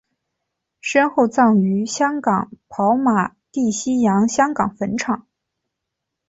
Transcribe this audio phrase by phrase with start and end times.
[0.79, 5.27] 身后葬于香港跑马地西洋香港坟场。